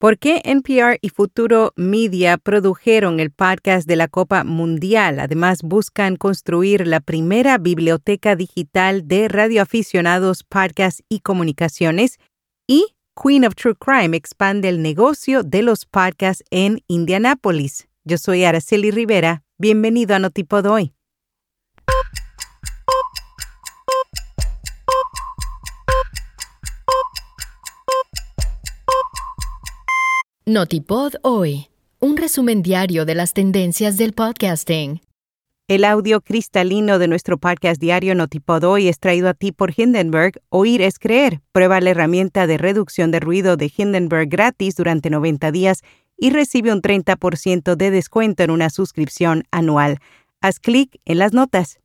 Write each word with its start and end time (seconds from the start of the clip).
¿Por 0.00 0.16
qué 0.16 0.42
NPR 0.44 0.96
y 1.02 1.08
Futuro 1.08 1.72
Media 1.74 2.38
produjeron 2.38 3.18
el 3.18 3.32
podcast 3.32 3.88
de 3.88 3.96
la 3.96 4.06
Copa 4.06 4.44
Mundial? 4.44 5.18
Además, 5.18 5.62
buscan 5.64 6.14
construir 6.14 6.86
la 6.86 7.00
primera 7.00 7.58
biblioteca 7.58 8.36
digital 8.36 9.08
de 9.08 9.26
radioaficionados, 9.26 10.44
podcasts 10.44 11.02
y 11.08 11.18
comunicaciones. 11.18 12.20
Y 12.68 12.94
Queen 13.20 13.44
of 13.44 13.56
True 13.56 13.74
Crime 13.74 14.16
expande 14.16 14.68
el 14.68 14.82
negocio 14.82 15.42
de 15.42 15.62
los 15.62 15.84
podcasts 15.84 16.44
en 16.52 16.80
Indianápolis. 16.86 17.88
Yo 18.04 18.18
soy 18.18 18.44
Araceli 18.44 18.92
Rivera. 18.92 19.42
Bienvenido 19.58 20.14
a 20.14 20.20
Notipod 20.20 20.66
hoy. 20.66 20.92
Notipod 30.48 31.12
hoy, 31.20 31.66
un 31.98 32.16
resumen 32.16 32.62
diario 32.62 33.04
de 33.04 33.14
las 33.14 33.34
tendencias 33.34 33.98
del 33.98 34.14
podcasting. 34.14 35.02
El 35.68 35.84
audio 35.84 36.22
cristalino 36.22 36.98
de 36.98 37.06
nuestro 37.06 37.36
podcast 37.36 37.78
diario 37.78 38.14
Notipod 38.14 38.64
hoy 38.64 38.88
es 38.88 38.98
traído 38.98 39.28
a 39.28 39.34
ti 39.34 39.52
por 39.52 39.74
Hindenburg. 39.76 40.40
Oír 40.48 40.80
es 40.80 40.98
creer. 40.98 41.42
Prueba 41.52 41.82
la 41.82 41.90
herramienta 41.90 42.46
de 42.46 42.56
reducción 42.56 43.10
de 43.10 43.20
ruido 43.20 43.58
de 43.58 43.70
Hindenburg 43.76 44.30
gratis 44.30 44.74
durante 44.74 45.10
90 45.10 45.52
días 45.52 45.82
y 46.16 46.30
recibe 46.30 46.72
un 46.72 46.80
30% 46.80 47.76
de 47.76 47.90
descuento 47.90 48.42
en 48.42 48.50
una 48.50 48.70
suscripción 48.70 49.44
anual. 49.50 49.98
Haz 50.40 50.60
clic 50.60 50.98
en 51.04 51.18
las 51.18 51.34
notas. 51.34 51.78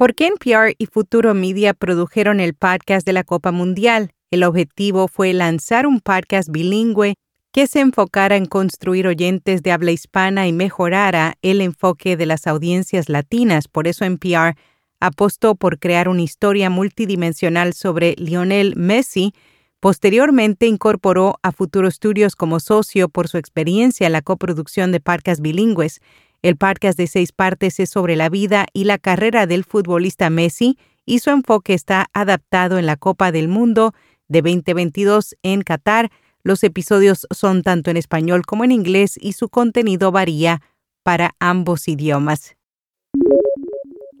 ¿Por 0.00 0.14
qué 0.14 0.28
NPR 0.28 0.76
y 0.78 0.86
Futuro 0.86 1.34
Media 1.34 1.74
produjeron 1.74 2.40
el 2.40 2.54
podcast 2.54 3.06
de 3.06 3.12
la 3.12 3.22
Copa 3.22 3.52
Mundial? 3.52 4.12
El 4.30 4.44
objetivo 4.44 5.08
fue 5.08 5.34
lanzar 5.34 5.86
un 5.86 6.00
podcast 6.00 6.48
bilingüe 6.50 7.16
que 7.52 7.66
se 7.66 7.80
enfocara 7.80 8.36
en 8.36 8.46
construir 8.46 9.06
oyentes 9.06 9.62
de 9.62 9.72
habla 9.72 9.90
hispana 9.90 10.48
y 10.48 10.54
mejorara 10.54 11.34
el 11.42 11.60
enfoque 11.60 12.16
de 12.16 12.24
las 12.24 12.46
audiencias 12.46 13.10
latinas. 13.10 13.68
Por 13.68 13.86
eso 13.86 14.06
NPR 14.06 14.56
apostó 15.00 15.54
por 15.54 15.78
crear 15.78 16.08
una 16.08 16.22
historia 16.22 16.70
multidimensional 16.70 17.74
sobre 17.74 18.14
Lionel 18.16 18.76
Messi. 18.76 19.34
Posteriormente 19.80 20.66
incorporó 20.66 21.34
a 21.42 21.52
Futuro 21.52 21.90
Studios 21.90 22.36
como 22.36 22.58
socio 22.58 23.10
por 23.10 23.28
su 23.28 23.36
experiencia 23.36 24.06
en 24.06 24.14
la 24.14 24.22
coproducción 24.22 24.92
de 24.92 25.00
podcasts 25.00 25.42
bilingües. 25.42 26.00
El 26.42 26.56
podcast 26.56 26.96
de 26.96 27.06
seis 27.06 27.32
partes 27.32 27.78
es 27.80 27.90
sobre 27.90 28.16
la 28.16 28.30
vida 28.30 28.66
y 28.72 28.84
la 28.84 28.96
carrera 28.96 29.46
del 29.46 29.62
futbolista 29.62 30.30
Messi 30.30 30.78
y 31.04 31.18
su 31.18 31.28
enfoque 31.28 31.74
está 31.74 32.06
adaptado 32.14 32.78
en 32.78 32.86
la 32.86 32.96
Copa 32.96 33.30
del 33.30 33.48
Mundo 33.48 33.92
de 34.28 34.40
2022 34.40 35.36
en 35.42 35.60
Qatar. 35.60 36.10
Los 36.42 36.64
episodios 36.64 37.26
son 37.30 37.62
tanto 37.62 37.90
en 37.90 37.98
español 37.98 38.46
como 38.46 38.64
en 38.64 38.72
inglés 38.72 39.18
y 39.20 39.34
su 39.34 39.50
contenido 39.50 40.12
varía 40.12 40.62
para 41.02 41.32
ambos 41.40 41.88
idiomas. 41.88 42.56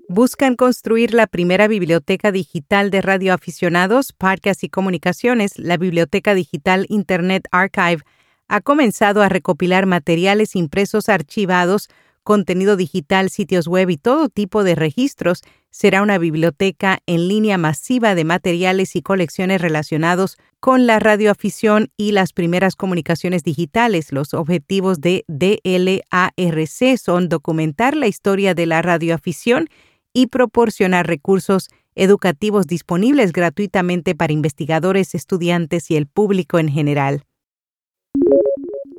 Buscan 0.06 0.56
construir 0.56 1.14
la 1.14 1.26
primera 1.26 1.68
biblioteca 1.68 2.32
digital 2.32 2.90
de 2.90 3.00
radioaficionados, 3.00 4.12
parques 4.12 4.62
y 4.62 4.68
comunicaciones. 4.68 5.56
La 5.56 5.78
Biblioteca 5.78 6.34
Digital 6.34 6.84
Internet 6.90 7.48
Archive 7.50 8.02
ha 8.48 8.60
comenzado 8.60 9.22
a 9.22 9.28
recopilar 9.28 9.86
materiales 9.86 10.56
impresos 10.56 11.08
archivados 11.08 11.88
contenido 12.22 12.76
digital, 12.76 13.30
sitios 13.30 13.66
web 13.66 13.90
y 13.90 13.96
todo 13.96 14.28
tipo 14.28 14.64
de 14.64 14.74
registros, 14.74 15.42
será 15.70 16.02
una 16.02 16.18
biblioteca 16.18 16.98
en 17.06 17.28
línea 17.28 17.58
masiva 17.58 18.14
de 18.14 18.24
materiales 18.24 18.96
y 18.96 19.02
colecciones 19.02 19.60
relacionados 19.60 20.36
con 20.58 20.86
la 20.86 20.98
radioafición 20.98 21.88
y 21.96 22.12
las 22.12 22.32
primeras 22.32 22.76
comunicaciones 22.76 23.44
digitales. 23.44 24.12
Los 24.12 24.34
objetivos 24.34 25.00
de 25.00 25.24
DLARC 25.28 26.98
son 26.98 27.28
documentar 27.28 27.96
la 27.96 28.08
historia 28.08 28.54
de 28.54 28.66
la 28.66 28.82
radioafición 28.82 29.68
y 30.12 30.26
proporcionar 30.26 31.06
recursos 31.06 31.68
educativos 31.94 32.66
disponibles 32.66 33.32
gratuitamente 33.32 34.14
para 34.14 34.32
investigadores, 34.32 35.14
estudiantes 35.14 35.90
y 35.90 35.96
el 35.96 36.06
público 36.06 36.58
en 36.58 36.68
general. 36.68 37.24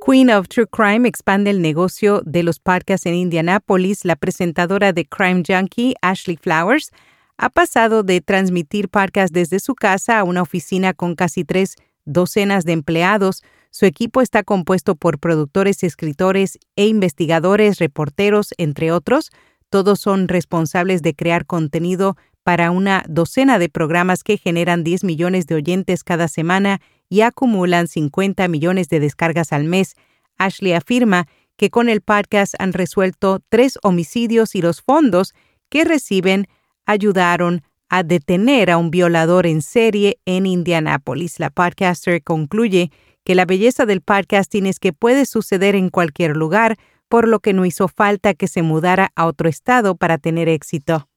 Queen 0.04 0.32
of 0.32 0.48
True 0.48 0.66
Crime 0.66 1.08
expande 1.08 1.52
el 1.52 1.62
negocio 1.62 2.24
de 2.26 2.42
los 2.42 2.58
podcasts 2.58 3.06
en 3.06 3.14
Indianápolis. 3.14 4.04
La 4.04 4.16
presentadora 4.16 4.94
de 4.94 5.06
Crime 5.06 5.44
Junkie, 5.48 5.94
Ashley 6.02 6.38
Flowers, 6.38 6.90
ha 7.38 7.52
pasado 7.52 8.02
de 8.02 8.20
transmitir 8.20 8.90
podcasts 8.90 9.32
desde 9.32 9.60
su 9.60 9.76
casa 9.76 10.18
a 10.18 10.24
una 10.24 10.42
oficina 10.42 10.96
con 10.96 11.14
casi 11.14 11.44
tres 11.44 11.76
docenas 12.04 12.66
de 12.66 12.72
empleados. 12.72 13.44
Su 13.70 13.86
equipo 13.86 14.22
está 14.22 14.42
compuesto 14.42 14.96
por 14.96 15.20
productores, 15.20 15.84
escritores 15.84 16.58
e 16.76 16.88
investigadores, 16.88 17.78
reporteros, 17.78 18.56
entre 18.58 18.92
otros. 18.92 19.30
Todos 19.70 20.00
son 20.00 20.28
responsables 20.28 21.04
de 21.04 21.14
crear 21.14 21.46
contenido 21.46 22.18
para 22.42 22.72
una 22.72 23.04
docena 23.08 23.60
de 23.60 23.70
programas 23.70 24.24
que 24.24 24.38
generan 24.38 24.84
10 24.84 25.04
millones 25.04 25.46
de 25.46 25.54
oyentes 25.54 26.04
cada 26.04 26.28
semana 26.28 26.82
y 27.12 27.22
acumulan 27.22 27.90
50 27.90 28.48
millones 28.48 28.88
de 28.88 29.02
descargas 29.02 29.52
al 29.52 29.66
mes. 29.66 29.96
Ashley 30.38 30.72
afirma 30.72 31.28
que 31.58 31.70
con 31.70 31.90
el 31.90 32.00
podcast 32.00 32.54
han 32.58 32.72
resuelto 32.72 33.42
tres 33.50 33.78
homicidios 33.84 34.56
y 34.56 34.62
los 34.62 34.82
fondos 34.82 35.34
que 35.70 35.84
reciben 35.84 36.48
ayudaron 36.86 37.64
a 37.90 38.04
detener 38.04 38.72
a 38.72 38.78
un 38.78 38.92
violador 38.92 39.46
en 39.46 39.62
serie 39.62 40.20
en 40.26 40.46
Indianápolis. 40.46 41.38
La 41.38 41.50
podcaster 41.50 42.24
concluye 42.24 42.92
que 43.26 43.36
la 43.36 43.44
belleza 43.44 43.86
del 43.86 44.00
podcasting 44.00 44.66
es 44.66 44.80
que 44.80 44.94
puede 44.94 45.26
suceder 45.26 45.76
en 45.76 45.90
cualquier 45.90 46.38
lugar, 46.38 46.78
por 47.10 47.28
lo 47.28 47.42
que 47.42 47.52
no 47.52 47.66
hizo 47.66 47.90
falta 47.90 48.34
que 48.34 48.48
se 48.48 48.62
mudara 48.62 49.12
a 49.18 49.26
otro 49.26 49.50
estado 49.50 49.96
para 49.96 50.18
tener 50.18 50.48
éxito. 50.48 51.11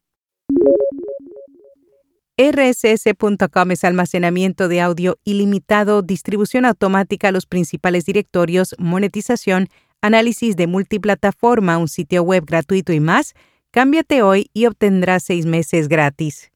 RSS.com 2.37 3.71
es 3.71 3.85
almacenamiento 3.85 4.67
de 4.67 4.81
audio 4.81 5.19
ilimitado, 5.23 6.03
distribución 6.03 6.65
automática 6.65 7.29
a 7.29 7.33
los 7.33 7.47
principales 7.47 8.07
directorios, 8.07 8.75
monetización, 8.77 9.69
análisis 10.01 10.57
de 10.57 10.67
multiplataforma, 10.67 11.79
un 11.79 11.87
sitio 11.87 12.25
web 12.25 12.45
gratuito 12.45 12.93
y 12.93 12.99
más. 12.99 13.35
Cámbiate 13.71 14.23
hoy 14.23 14.51
y 14.53 14.67
obtendrás 14.67 15.23
seis 15.23 15.47
meses 15.47 15.87
gratis. 15.87 16.51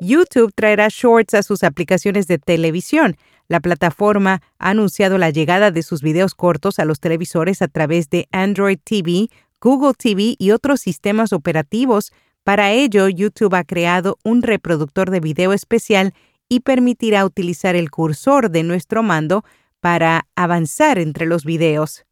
YouTube 0.00 0.52
traerá 0.54 0.88
shorts 0.90 1.34
a 1.34 1.42
sus 1.42 1.64
aplicaciones 1.64 2.26
de 2.28 2.38
televisión. 2.38 3.18
La 3.48 3.60
plataforma 3.60 4.40
ha 4.58 4.70
anunciado 4.70 5.18
la 5.18 5.28
llegada 5.28 5.70
de 5.70 5.82
sus 5.82 6.00
videos 6.00 6.34
cortos 6.34 6.78
a 6.78 6.86
los 6.86 7.00
televisores 7.00 7.60
a 7.60 7.68
través 7.68 8.08
de 8.08 8.26
Android 8.32 8.78
TV, 8.82 9.28
Google 9.60 9.92
TV 9.94 10.34
y 10.38 10.52
otros 10.52 10.80
sistemas 10.80 11.34
operativos 11.34 12.12
para 12.46 12.70
ello, 12.70 13.08
YouTube 13.08 13.56
ha 13.56 13.64
creado 13.64 14.18
un 14.22 14.40
reproductor 14.40 15.10
de 15.10 15.18
video 15.18 15.52
especial 15.52 16.14
y 16.48 16.60
permitirá 16.60 17.24
utilizar 17.24 17.74
el 17.74 17.90
cursor 17.90 18.52
de 18.52 18.62
nuestro 18.62 19.02
mando 19.02 19.44
para 19.80 20.28
avanzar 20.36 21.00
entre 21.00 21.26
los 21.26 21.44
videos. 21.44 22.04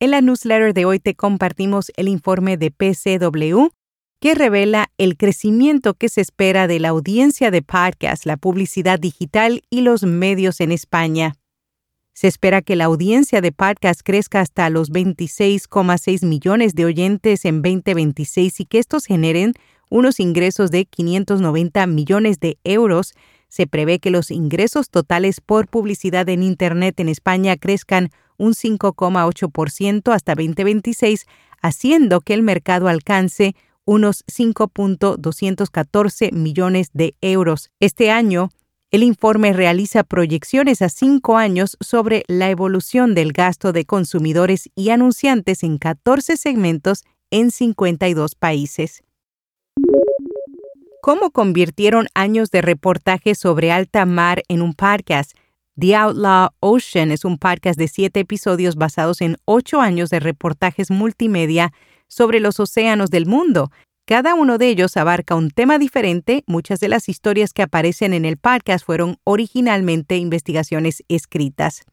En 0.00 0.10
la 0.10 0.20
newsletter 0.20 0.74
de 0.74 0.86
hoy 0.86 0.98
te 0.98 1.14
compartimos 1.14 1.92
el 1.94 2.08
informe 2.08 2.56
de 2.56 2.72
PCW 2.72 3.68
que 4.20 4.34
revela 4.34 4.90
el 4.98 5.16
crecimiento 5.16 5.94
que 5.94 6.08
se 6.08 6.20
espera 6.20 6.66
de 6.66 6.80
la 6.80 6.88
audiencia 6.88 7.52
de 7.52 7.62
podcast, 7.62 8.26
la 8.26 8.38
publicidad 8.38 8.98
digital 8.98 9.62
y 9.70 9.82
los 9.82 10.02
medios 10.02 10.60
en 10.60 10.72
España. 10.72 11.36
Se 12.20 12.28
espera 12.28 12.60
que 12.60 12.76
la 12.76 12.84
audiencia 12.84 13.40
de 13.40 13.50
podcast 13.50 14.02
crezca 14.04 14.42
hasta 14.42 14.68
los 14.68 14.90
26,6 14.90 16.26
millones 16.26 16.74
de 16.74 16.84
oyentes 16.84 17.46
en 17.46 17.62
2026 17.62 18.60
y 18.60 18.66
que 18.66 18.78
estos 18.78 19.06
generen 19.06 19.54
unos 19.88 20.20
ingresos 20.20 20.70
de 20.70 20.84
590 20.84 21.86
millones 21.86 22.38
de 22.38 22.58
euros. 22.62 23.14
Se 23.48 23.66
prevé 23.66 24.00
que 24.00 24.10
los 24.10 24.30
ingresos 24.30 24.90
totales 24.90 25.40
por 25.40 25.66
publicidad 25.66 26.28
en 26.28 26.42
Internet 26.42 27.00
en 27.00 27.08
España 27.08 27.56
crezcan 27.56 28.10
un 28.36 28.52
5,8% 28.52 30.12
hasta 30.12 30.34
2026, 30.34 31.24
haciendo 31.62 32.20
que 32.20 32.34
el 32.34 32.42
mercado 32.42 32.88
alcance 32.88 33.54
unos 33.86 34.26
5.214 34.26 36.32
millones 36.32 36.90
de 36.92 37.14
euros. 37.22 37.70
Este 37.80 38.10
año, 38.10 38.50
el 38.90 39.04
informe 39.04 39.52
realiza 39.52 40.02
proyecciones 40.02 40.82
a 40.82 40.88
cinco 40.88 41.36
años 41.36 41.76
sobre 41.80 42.24
la 42.26 42.50
evolución 42.50 43.14
del 43.14 43.32
gasto 43.32 43.72
de 43.72 43.84
consumidores 43.84 44.68
y 44.74 44.90
anunciantes 44.90 45.62
en 45.62 45.78
14 45.78 46.36
segmentos 46.36 47.04
en 47.30 47.52
52 47.52 48.34
países. 48.34 49.04
¿Cómo 51.02 51.30
convirtieron 51.30 52.08
años 52.14 52.50
de 52.50 52.62
reportaje 52.62 53.34
sobre 53.34 53.70
alta 53.70 54.04
mar 54.06 54.42
en 54.48 54.60
un 54.60 54.74
podcast? 54.74 55.32
The 55.78 55.94
Outlaw 55.94 56.50
Ocean 56.58 57.12
es 57.12 57.24
un 57.24 57.38
podcast 57.38 57.78
de 57.78 57.88
siete 57.88 58.20
episodios 58.20 58.74
basados 58.74 59.20
en 59.20 59.36
ocho 59.44 59.80
años 59.80 60.10
de 60.10 60.20
reportajes 60.20 60.90
multimedia 60.90 61.72
sobre 62.08 62.40
los 62.40 62.58
océanos 62.58 63.08
del 63.10 63.26
mundo. 63.26 63.70
Cada 64.10 64.34
uno 64.34 64.58
de 64.58 64.68
ellos 64.70 64.96
abarca 64.96 65.36
un 65.36 65.52
tema 65.52 65.78
diferente. 65.78 66.42
Muchas 66.48 66.80
de 66.80 66.88
las 66.88 67.08
historias 67.08 67.52
que 67.52 67.62
aparecen 67.62 68.12
en 68.12 68.24
el 68.24 68.38
podcast 68.38 68.84
fueron 68.84 69.18
originalmente 69.22 70.16
investigaciones 70.16 71.04
escritas. 71.06 71.84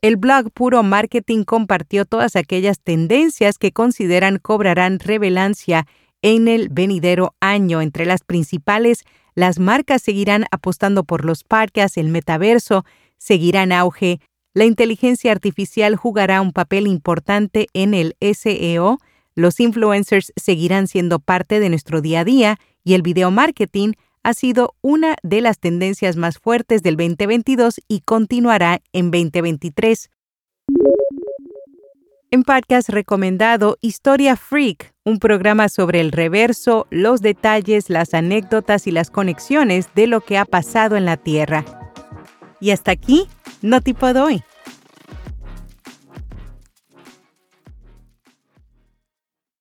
El 0.00 0.16
blog 0.16 0.50
Puro 0.50 0.82
Marketing 0.82 1.44
compartió 1.44 2.04
todas 2.04 2.34
aquellas 2.34 2.80
tendencias 2.80 3.58
que 3.58 3.70
consideran 3.70 4.40
cobrarán 4.40 4.98
relevancia 4.98 5.86
en 6.20 6.48
el 6.48 6.68
venidero 6.68 7.36
año. 7.38 7.80
Entre 7.80 8.06
las 8.06 8.24
principales, 8.24 9.04
las 9.36 9.60
marcas 9.60 10.02
seguirán 10.02 10.46
apostando 10.50 11.04
por 11.04 11.24
los 11.24 11.44
podcasts, 11.44 11.96
el 11.96 12.08
metaverso 12.08 12.84
seguirá 13.18 13.62
en 13.62 13.70
auge, 13.70 14.18
la 14.54 14.64
inteligencia 14.64 15.32
artificial 15.32 15.96
jugará 15.96 16.42
un 16.42 16.52
papel 16.52 16.86
importante 16.86 17.68
en 17.72 17.94
el 17.94 18.16
SEO, 18.20 18.98
los 19.34 19.60
influencers 19.60 20.32
seguirán 20.36 20.86
siendo 20.86 21.18
parte 21.18 21.60
de 21.60 21.68
nuestro 21.68 22.00
día 22.00 22.20
a 22.20 22.24
día 22.24 22.58
y 22.84 22.94
el 22.94 23.02
video 23.02 23.30
marketing 23.30 23.92
ha 24.22 24.34
sido 24.34 24.74
una 24.82 25.16
de 25.22 25.40
las 25.40 25.58
tendencias 25.58 26.16
más 26.16 26.38
fuertes 26.38 26.82
del 26.82 26.96
2022 26.96 27.80
y 27.88 28.00
continuará 28.00 28.80
en 28.92 29.10
2023. 29.10 30.10
En 32.30 32.44
podcast 32.44 32.88
recomendado 32.88 33.76
Historia 33.82 34.36
Freak, 34.36 34.94
un 35.04 35.18
programa 35.18 35.68
sobre 35.68 36.00
el 36.00 36.12
reverso, 36.12 36.86
los 36.90 37.20
detalles, 37.20 37.90
las 37.90 38.14
anécdotas 38.14 38.86
y 38.86 38.90
las 38.90 39.10
conexiones 39.10 39.88
de 39.94 40.06
lo 40.06 40.22
que 40.22 40.38
ha 40.38 40.46
pasado 40.46 40.96
en 40.96 41.04
la 41.04 41.18
Tierra. 41.18 41.64
Y 42.58 42.70
hasta 42.70 42.92
aquí, 42.92 43.26
no 43.60 43.82
tipo 43.82 44.14
doy. 44.14 44.42